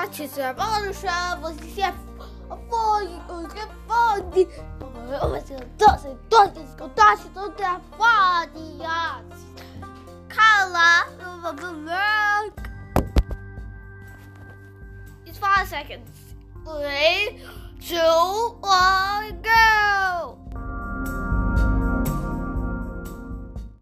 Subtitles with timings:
[0.00, 1.92] Notícia, vamos chamar você é
[2.70, 4.48] fone, você é fone.
[5.08, 6.60] Você doce, doce,
[6.94, 8.78] doce, do telefone.
[15.26, 16.08] It's five seconds.
[16.64, 17.42] Three,
[17.80, 18.17] two, one.